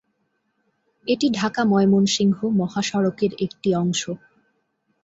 [1.07, 4.01] এটি ঢাকা-ময়মনসিংহ মহাসড়কের একটি অংশ।